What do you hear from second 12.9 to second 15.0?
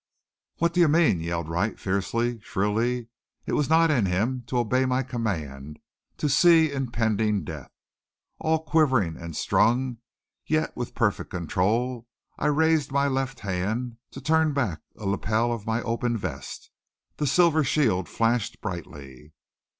my left hand to turn back